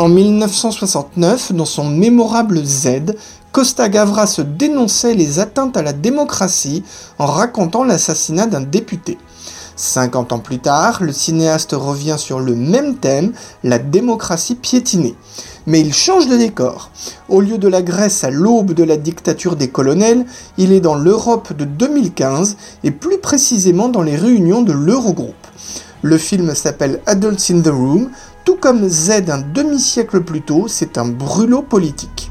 [0.00, 3.16] En 1969, dans son mémorable Z,
[3.52, 6.82] Costa Gavras dénonçait les atteintes à la démocratie
[7.18, 9.18] en racontant l'assassinat d'un député.
[9.76, 15.16] 50 ans plus tard, le cinéaste revient sur le même thème, la démocratie piétinée.
[15.66, 16.90] Mais il change de décor.
[17.28, 20.24] Au lieu de la Grèce à l'aube de la dictature des colonels,
[20.56, 25.34] il est dans l'Europe de 2015 et plus précisément dans les réunions de l'Eurogroupe.
[26.02, 28.08] Le film s'appelle Adults in the Room,
[28.44, 32.30] tout comme Z un demi-siècle plus tôt, c'est un brûlot politique.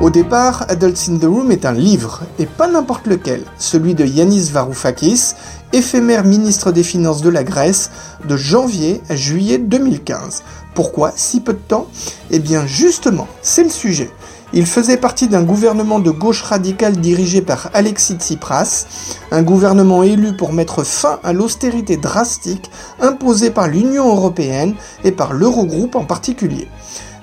[0.00, 4.06] Au départ, Adults in the Room est un livre, et pas n'importe lequel, celui de
[4.06, 5.34] Yanis Varoufakis,
[5.74, 7.90] éphémère ministre des Finances de la Grèce,
[8.26, 10.42] de janvier à juillet 2015.
[10.74, 11.88] Pourquoi si peu de temps?
[12.30, 14.10] Eh bien justement, c'est le sujet.
[14.52, 18.86] Il faisait partie d'un gouvernement de gauche radicale dirigé par Alexis Tsipras,
[19.30, 22.68] un gouvernement élu pour mettre fin à l'austérité drastique
[23.00, 26.66] imposée par l'Union européenne et par l'Eurogroupe en particulier.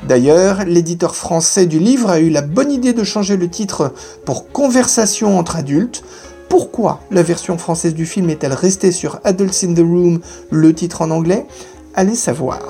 [0.07, 3.93] D'ailleurs, l'éditeur français du livre a eu la bonne idée de changer le titre
[4.25, 6.03] pour Conversation entre adultes.
[6.47, 11.01] Pourquoi la version française du film est-elle restée sur Adults in the Room, le titre
[11.01, 11.45] en anglais?
[11.93, 12.61] Allez savoir.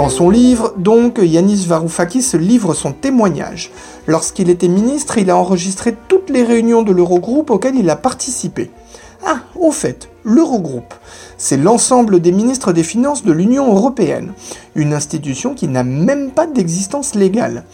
[0.00, 3.70] Dans son livre, donc, Yanis Varoufakis livre son témoignage.
[4.06, 8.70] Lorsqu'il était ministre, il a enregistré toutes les réunions de l'Eurogroupe auxquelles il a participé.
[9.26, 10.94] Ah, au fait, l'Eurogroupe,
[11.36, 14.32] c'est l'ensemble des ministres des Finances de l'Union européenne,
[14.74, 17.64] une institution qui n'a même pas d'existence légale.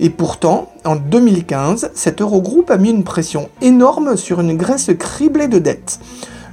[0.00, 5.48] Et pourtant, en 2015, cet Eurogroupe a mis une pression énorme sur une Grèce criblée
[5.48, 5.98] de dettes.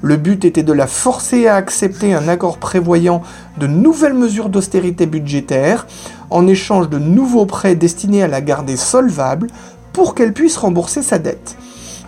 [0.02, 3.22] Le but était de la forcer à accepter un accord prévoyant
[3.58, 5.88] de nouvelles mesures d'austérité budgétaire
[6.30, 9.48] en échange de nouveaux prêts destinés à la garder solvable
[9.94, 11.58] pour qu'elle puisse rembourser sa dette.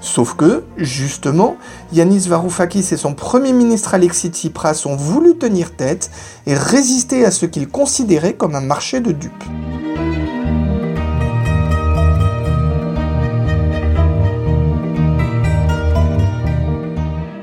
[0.02, 1.58] Sauf que, justement,
[1.92, 6.10] Yanis Varoufakis et son premier ministre Alexis Tsipras ont voulu tenir tête
[6.46, 9.44] et résister à ce qu'ils considéraient comme un marché de dupes.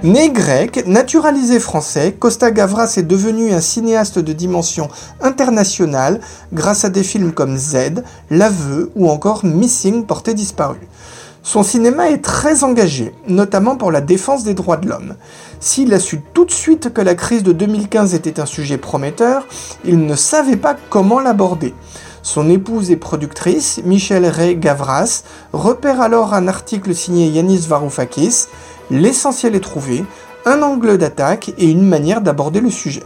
[0.07, 4.89] Né grec, naturalisé français, Costa Gavras est devenu un cinéaste de dimension
[5.21, 6.21] internationale
[6.53, 10.79] grâce à des films comme Z, L'Aveu ou encore Missing, porté disparu.
[11.43, 15.17] Son cinéma est très engagé, notamment pour la défense des droits de l'homme.
[15.59, 19.45] S'il a su tout de suite que la crise de 2015 était un sujet prometteur,
[19.85, 21.75] il ne savait pas comment l'aborder.
[22.27, 28.47] Son épouse et productrice, Michelle Ray Gavras, repère alors un article signé Yanis Varoufakis.
[28.91, 30.05] L'essentiel est trouvé,
[30.45, 33.03] un angle d'attaque et une manière d'aborder le sujet.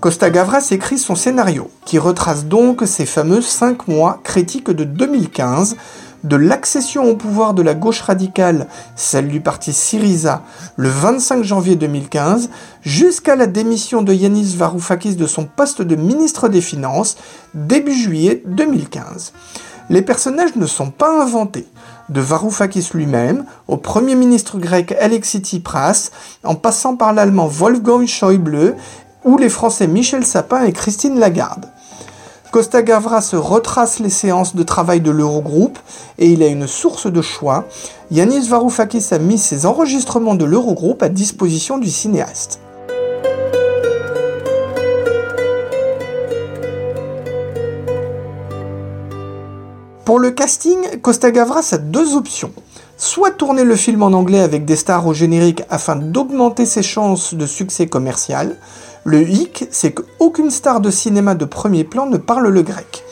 [0.00, 5.76] Costa Gavras écrit son scénario, qui retrace donc ces fameux 5 mois critiques de 2015,
[6.24, 8.66] de l'accession au pouvoir de la gauche radicale,
[8.96, 10.42] celle du parti Syriza,
[10.76, 12.50] le 25 janvier 2015,
[12.82, 17.16] jusqu'à la démission de Yanis Varoufakis de son poste de ministre des Finances,
[17.54, 19.32] début juillet 2015.
[19.88, 21.66] Les personnages ne sont pas inventés.
[22.10, 26.10] De Varoufakis lui-même, au Premier ministre grec Alexis Tsipras,
[26.44, 28.76] en passant par l'allemand Wolfgang Schäuble
[29.24, 31.66] ou les Français Michel Sapin et Christine Lagarde.
[32.50, 35.78] Costa Gavras retrace les séances de travail de l'Eurogroupe
[36.18, 37.64] et il a une source de choix.
[38.10, 42.58] Yanis Varoufakis a mis ses enregistrements de l'Eurogroupe à disposition du cinéaste.
[50.04, 52.50] Pour le casting, Costa Gavras a deux options.
[52.96, 57.32] Soit tourner le film en anglais avec des stars au générique afin d'augmenter ses chances
[57.32, 58.56] de succès commercial,
[59.04, 63.02] le hic, c'est qu'aucune star de cinéma de premier plan ne parle le grec.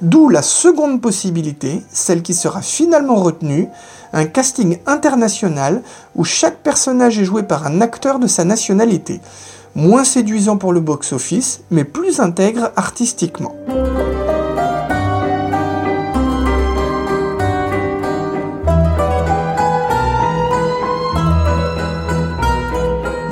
[0.00, 3.68] D'où la seconde possibilité, celle qui sera finalement retenue,
[4.12, 5.82] un casting international
[6.14, 9.20] où chaque personnage est joué par un acteur de sa nationalité.
[9.74, 13.54] Moins séduisant pour le box-office, mais plus intègre artistiquement.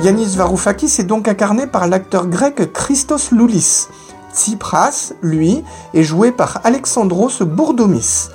[0.05, 3.87] Yanis Varoufakis est donc incarné par l'acteur grec Christos Loulis.
[4.31, 5.63] Tsipras, lui,
[5.95, 8.27] est joué par Alexandros Bourdomis.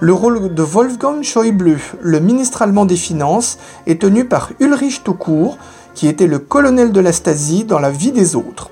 [0.00, 5.58] Le rôle de Wolfgang Schäuble, le ministre allemand des Finances, est tenu par Ulrich Toucourt,
[5.94, 8.70] qui était le colonel de la Stasi dans La vie des autres.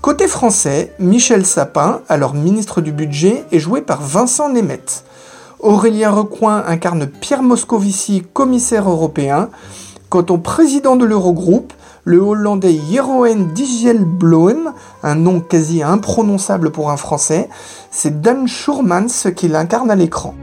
[0.00, 5.04] Côté français, Michel Sapin, alors ministre du Budget, est joué par Vincent Nemeth.
[5.60, 9.50] Aurélien Recoin incarne Pierre Moscovici, commissaire européen.
[10.14, 11.72] Quant au président de l'Eurogroupe,
[12.04, 14.72] le Hollandais Jeroen Dijsselbloem,
[15.02, 17.48] un nom quasi imprononçable pour un Français,
[17.90, 20.36] c'est Dan Schurmans qui l'incarne à l'écran.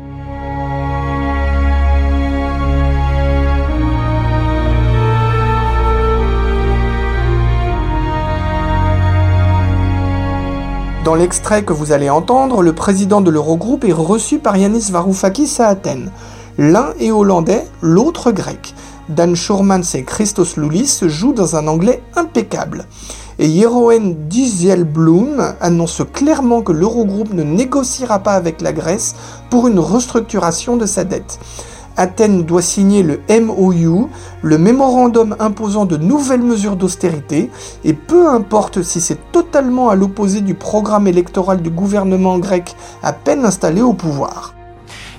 [11.06, 15.62] Dans l'extrait que vous allez entendre, le président de l'Eurogroupe est reçu par Yanis Varoufakis
[15.62, 16.12] à Athènes.
[16.57, 18.75] L'un est hollandais, l'autre grec.
[19.09, 22.86] Dan Schurmans et Christos Loulis jouent dans un anglais impeccable.
[23.39, 29.15] Et Jeroen Dijsselbloem annonce clairement que l'Eurogroupe ne négociera pas avec la Grèce
[29.50, 31.39] pour une restructuration de sa dette.
[31.98, 34.09] Athènes doit signer le MOU,
[34.42, 37.50] le mémorandum imposant de nouvelles mesures d'austérité,
[37.83, 43.12] et peu importe si c'est totalement à l'opposé du programme électoral du gouvernement grec à
[43.12, 44.54] peine installé au pouvoir.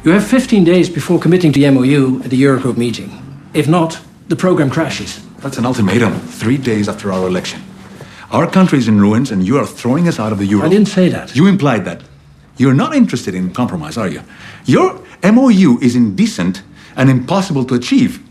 [0.05, 3.11] You have 15 days before committing the MOU at the Eurogroup meeting.
[3.54, 5.20] If not, the program crashes.
[5.38, 7.62] That's an ultimatum, three days after our election.
[8.31, 10.64] Our country is in ruins and you are throwing us out of the euro.
[10.64, 11.37] I didn't say that.
[11.37, 12.02] You implied that.
[12.56, 14.22] You're not interested in compromise, are you?
[14.64, 16.62] Your MOU is indecent
[16.96, 18.22] and impossible to achieve.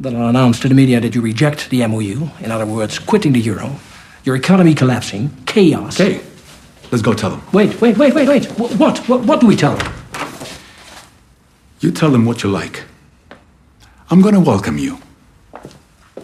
[0.00, 2.30] Then I'll announce to the media that you reject the MOU.
[2.40, 3.76] In other words, quitting the euro.
[4.24, 5.30] Your economy collapsing.
[5.46, 6.00] Chaos.
[6.00, 6.20] Okay,
[6.90, 7.42] let's go tell them.
[7.52, 8.46] Wait, wait, wait, wait, wait.
[8.58, 8.98] What?
[9.08, 9.92] What, what do we tell them?
[11.80, 12.84] You tell them what you like.
[14.14, 14.94] I'm gonna welcome you.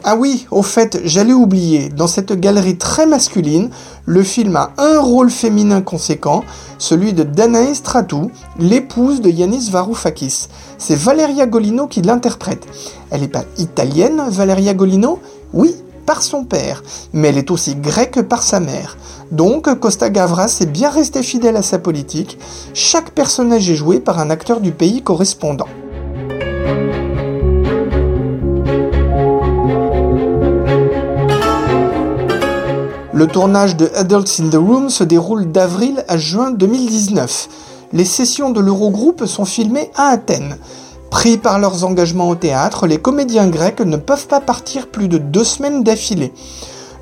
[0.04, 3.70] Ah oui, au fait, j'allais oublier, dans cette galerie très masculine,
[4.06, 6.44] le film a un rôle féminin conséquent,
[6.78, 10.46] celui de Danae Stratou, l'épouse de Yanis Varoufakis.
[10.78, 12.64] C'est Valeria Golino qui l'interprète.
[13.10, 15.18] Elle n'est pas italienne, Valeria Golino?
[15.52, 15.74] Oui,
[16.06, 18.98] par son père, mais elle est aussi grecque par sa mère.
[19.32, 22.38] Donc, Costa Gavras est bien resté fidèle à sa politique.
[22.72, 25.66] Chaque personnage est joué par un acteur du pays correspondant.
[33.20, 37.50] Le tournage de Adults in the Room se déroule d'avril à juin 2019.
[37.92, 40.56] Les sessions de l'Eurogroupe sont filmées à Athènes.
[41.10, 45.18] Pris par leurs engagements au théâtre, les comédiens grecs ne peuvent pas partir plus de
[45.18, 46.32] deux semaines d'affilée.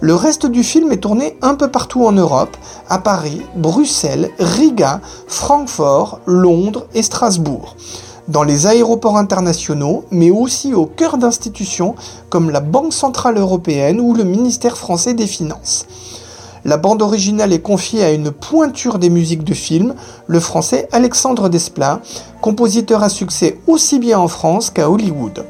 [0.00, 2.56] Le reste du film est tourné un peu partout en Europe,
[2.88, 7.76] à Paris, Bruxelles, Riga, Francfort, Londres et Strasbourg.
[8.28, 11.94] Dans les aéroports internationaux, mais aussi au cœur d'institutions
[12.28, 15.86] comme la Banque Centrale Européenne ou le ministère français des Finances.
[16.66, 19.94] La bande originale est confiée à une pointure des musiques de film,
[20.26, 22.00] le français Alexandre Desplat,
[22.42, 25.46] compositeur à succès aussi bien en France qu'à Hollywood.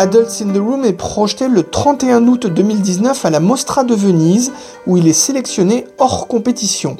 [0.00, 4.50] Adults in the Room est projeté le 31 août 2019 à la Mostra de Venise,
[4.86, 6.96] où il est sélectionné hors compétition.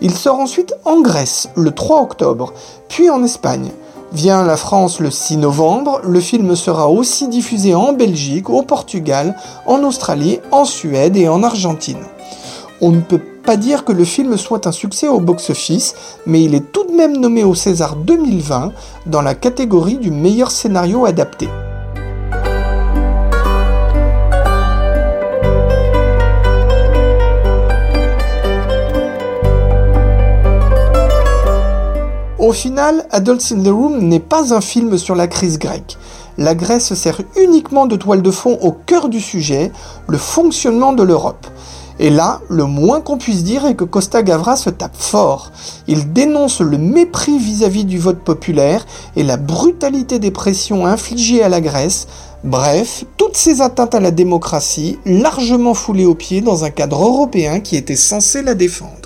[0.00, 2.52] Il sort ensuite en Grèce le 3 octobre,
[2.88, 3.72] puis en Espagne.
[4.12, 9.34] Vient la France le 6 novembre, le film sera aussi diffusé en Belgique, au Portugal,
[9.66, 12.04] en Australie, en Suède et en Argentine.
[12.80, 16.54] On ne peut pas dire que le film soit un succès au box-office, mais il
[16.54, 18.70] est tout de même nommé au César 2020
[19.06, 21.48] dans la catégorie du meilleur scénario adapté.
[32.56, 35.98] Final, Adults in the Room n'est pas un film sur la crise grecque.
[36.38, 39.70] La Grèce sert uniquement de toile de fond au cœur du sujet,
[40.08, 41.46] le fonctionnement de l'Europe.
[41.98, 45.52] Et là, le moins qu'on puisse dire est que Costa Gavras se tape fort.
[45.86, 48.86] Il dénonce le mépris vis-à-vis du vote populaire
[49.16, 52.06] et la brutalité des pressions infligées à la Grèce.
[52.42, 57.60] Bref, toutes ces atteintes à la démocratie, largement foulées aux pieds dans un cadre européen
[57.60, 59.05] qui était censé la défendre.